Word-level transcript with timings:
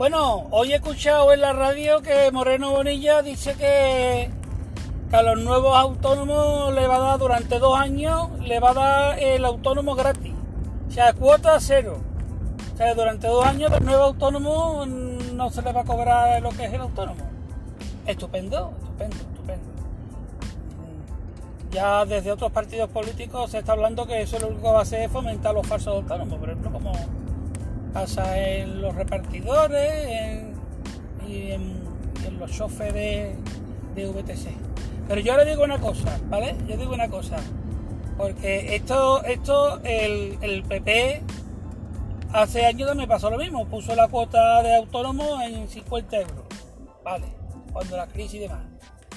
Bueno, 0.00 0.46
hoy 0.50 0.72
he 0.72 0.76
escuchado 0.76 1.30
en 1.34 1.42
la 1.42 1.52
radio 1.52 2.00
que 2.00 2.30
Moreno 2.32 2.70
Bonilla 2.70 3.20
dice 3.20 3.54
que, 3.54 4.30
a 5.12 5.20
los 5.20 5.38
nuevos 5.44 5.76
autónomos 5.76 6.72
le 6.72 6.86
va 6.86 6.96
a 6.96 7.00
dar 7.00 7.18
durante 7.18 7.58
dos 7.58 7.78
años, 7.78 8.30
le 8.40 8.60
va 8.60 8.70
a 8.70 8.72
dar 8.72 9.18
el 9.18 9.44
autónomo 9.44 9.94
gratis. 9.94 10.32
O 10.88 10.90
sea, 10.90 11.12
cuota 11.12 11.60
cero. 11.60 11.98
O 12.72 12.76
sea, 12.78 12.94
durante 12.94 13.26
dos 13.26 13.44
años 13.44 13.70
los 13.72 13.82
nuevos 13.82 14.06
autónomos 14.06 14.88
no 14.88 15.50
se 15.50 15.60
les 15.60 15.76
va 15.76 15.82
a 15.82 15.84
cobrar 15.84 16.40
lo 16.40 16.48
que 16.48 16.64
es 16.64 16.72
el 16.72 16.80
autónomo. 16.80 17.22
Estupendo, 18.06 18.72
estupendo, 18.80 19.16
estupendo. 19.16 19.64
Ya 21.72 22.06
desde 22.06 22.32
otros 22.32 22.50
partidos 22.52 22.88
políticos 22.88 23.50
se 23.50 23.58
está 23.58 23.72
hablando 23.72 24.06
que 24.06 24.22
eso 24.22 24.38
lo 24.38 24.48
único 24.48 24.62
que 24.62 24.72
va 24.72 24.78
a 24.78 24.82
hacer 24.82 25.02
es 25.02 25.10
fomentar 25.12 25.52
los 25.52 25.66
falsos 25.66 25.94
autónomos, 25.94 26.38
por 26.38 26.48
ejemplo, 26.48 26.72
como 26.72 26.92
pasa 27.92 28.38
en 28.38 28.80
los 28.80 28.94
repartidores 28.94 30.44
y 31.26 31.52
en, 31.52 31.80
los 32.38 32.52
choferes 32.52 33.36
de, 33.94 34.06
VTC. 34.06 34.48
Pero 35.08 35.20
yo 35.20 35.36
le 35.36 35.44
digo 35.44 35.62
una 35.62 35.78
cosa, 35.78 36.18
¿vale? 36.28 36.56
Yo 36.66 36.76
digo 36.76 36.94
una 36.94 37.08
cosa, 37.08 37.36
porque 38.16 38.74
esto, 38.76 39.22
esto 39.24 39.80
el, 39.82 40.64
PP 40.66 41.22
hace 42.32 42.64
años 42.64 42.94
me 42.96 43.06
pasó 43.06 43.28
lo 43.28 43.36
mismo, 43.36 43.66
puso 43.66 43.94
la 43.94 44.08
cuota 44.08 44.62
de 44.62 44.76
autónomo 44.76 45.42
en 45.42 45.68
50 45.68 46.16
euros, 46.16 46.44
¿vale? 47.04 47.26
Cuando 47.72 47.96
la 47.96 48.06
crisis 48.06 48.34
y 48.34 48.38
demás. 48.38 48.64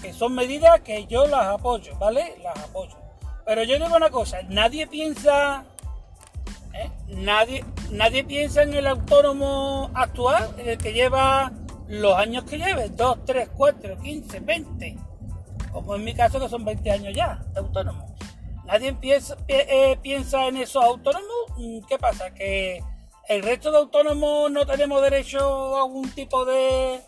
Que 0.01 0.11
son 0.11 0.35
medidas 0.35 0.81
que 0.81 1.05
yo 1.05 1.25
las 1.27 1.47
apoyo, 1.47 1.97
¿vale? 1.97 2.35
Las 2.43 2.59
apoyo. 2.59 2.97
Pero 3.45 3.63
yo 3.63 3.75
digo 3.75 3.95
una 3.95 4.09
cosa, 4.09 4.41
nadie 4.49 4.87
piensa. 4.87 5.63
Nadie, 7.23 7.63
nadie 7.89 8.25
piensa 8.25 8.63
en 8.63 8.73
el 8.73 8.85
autónomo 8.85 9.89
actual, 9.93 10.53
el 10.57 10.77
que 10.77 10.91
lleva 10.91 11.53
los 11.87 12.15
años 12.17 12.43
que 12.43 12.57
lleve, 12.57 12.89
2, 12.89 13.25
3, 13.25 13.49
4, 13.55 13.97
15, 13.97 14.39
20, 14.41 14.97
como 15.71 15.95
en 15.95 16.03
mi 16.03 16.13
caso 16.13 16.37
que 16.41 16.49
son 16.49 16.65
20 16.65 16.91
años 16.91 17.13
ya 17.15 17.41
de 17.53 17.61
autónomo. 17.61 18.13
Nadie 18.65 18.93
piensa, 18.93 19.37
eh, 19.47 19.97
piensa 20.01 20.47
en 20.47 20.57
esos 20.57 20.83
autónomos. 20.83 21.29
Mm, 21.55 21.79
¿Qué 21.87 21.97
pasa? 21.97 22.33
Que 22.33 22.83
el 23.29 23.41
resto 23.41 23.71
de 23.71 23.77
autónomos 23.77 24.51
no 24.51 24.65
tenemos 24.65 25.01
derecho 25.01 25.77
a 25.77 25.83
algún 25.83 26.11
tipo 26.11 26.43
de, 26.43 26.99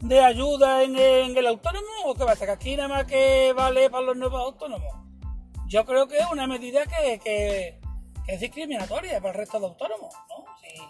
de 0.00 0.20
ayuda 0.20 0.82
en, 0.82 0.96
el 0.96 1.46
autónomo 1.46 1.86
o 2.04 2.14
qué 2.14 2.26
pasa? 2.26 2.44
Que 2.44 2.52
aquí 2.52 2.76
nada 2.76 2.88
más 2.90 3.04
que 3.06 3.54
vale 3.56 3.88
para 3.88 4.04
los 4.04 4.18
nuevos 4.18 4.38
autónomos. 4.38 4.94
Yo 5.66 5.86
creo 5.86 6.08
que 6.08 6.18
es 6.18 6.26
una 6.30 6.46
medida 6.46 6.84
que 6.84 7.80
es 8.26 8.40
discriminatoria 8.40 9.20
para 9.20 9.30
el 9.30 9.38
resto 9.38 9.60
de 9.60 9.66
autónomos, 9.66 10.14
¿no? 10.28 10.44
Si 10.60 10.80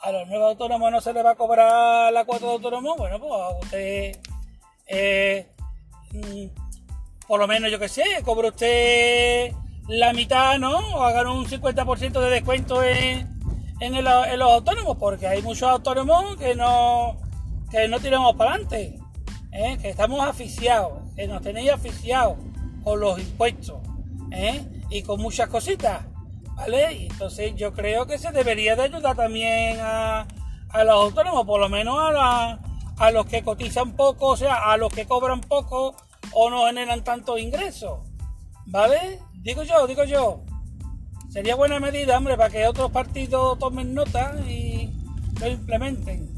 a 0.00 0.12
los 0.12 0.28
nuevos 0.28 0.50
autónomos 0.50 0.92
no 0.92 1.00
se 1.00 1.12
les 1.12 1.24
va 1.24 1.30
a 1.32 1.34
cobrar 1.34 2.12
la 2.12 2.24
cuota 2.24 2.46
de 2.46 2.52
autónomo, 2.52 2.96
bueno, 2.96 3.18
pues 3.18 3.32
a 3.32 3.48
usted, 3.58 4.18
eh, 4.86 5.46
mm, 6.12 7.26
por 7.26 7.40
lo 7.40 7.46
menos 7.46 7.70
yo 7.70 7.78
que 7.78 7.88
sé, 7.88 8.04
cobre 8.24 8.48
usted 8.48 9.52
la 9.88 10.12
mitad, 10.12 10.58
¿no? 10.58 10.78
O 10.96 11.02
hagan 11.02 11.28
un 11.28 11.46
50% 11.46 12.20
de 12.20 12.30
descuento 12.30 12.82
en, 12.82 13.36
en, 13.80 14.04
los 14.04 14.52
autónomos, 14.52 14.96
porque 14.96 15.26
hay 15.26 15.42
muchos 15.42 15.68
autónomos 15.68 16.36
que 16.36 16.54
no, 16.54 17.16
que 17.70 17.88
no 17.88 18.00
tiramos 18.00 18.34
para 18.36 18.52
adelante, 18.52 18.98
¿eh? 19.52 19.78
que 19.80 19.90
estamos 19.90 20.26
aficiados, 20.26 20.92
que 21.14 21.26
nos 21.26 21.42
tenéis 21.42 21.70
aficiados 21.70 22.36
con 22.82 23.00
los 23.00 23.18
impuestos 23.18 23.80
¿eh? 24.30 24.64
y 24.90 25.02
con 25.02 25.20
muchas 25.20 25.48
cositas. 25.48 26.04
¿Vale? 26.56 27.06
Entonces 27.06 27.54
yo 27.54 27.72
creo 27.72 28.06
que 28.06 28.18
se 28.18 28.32
debería 28.32 28.74
de 28.76 28.84
ayudar 28.84 29.14
también 29.14 29.78
a, 29.80 30.26
los 30.84 30.94
autónomos, 30.94 31.46
por 31.46 31.60
lo 31.60 31.68
menos 31.68 31.96
a, 31.98 32.58
a 32.98 33.10
los 33.10 33.26
que 33.26 33.42
cotizan 33.42 33.92
poco, 33.92 34.28
o 34.28 34.36
sea, 34.36 34.72
a 34.72 34.76
los 34.76 34.92
que 34.92 35.06
cobran 35.06 35.40
poco 35.40 35.94
o 36.32 36.50
no 36.50 36.66
generan 36.66 37.04
tantos 37.04 37.38
ingresos. 37.40 38.00
¿Vale? 38.66 39.20
Digo 39.34 39.62
yo, 39.62 39.86
digo 39.86 40.04
yo. 40.04 40.42
Sería 41.28 41.54
buena 41.54 41.78
medida, 41.78 42.16
hombre, 42.16 42.36
para 42.36 42.50
que 42.50 42.66
otros 42.66 42.90
partidos 42.90 43.58
tomen 43.58 43.94
nota 43.94 44.34
y 44.48 44.90
lo 45.40 45.48
implementen. 45.48 46.35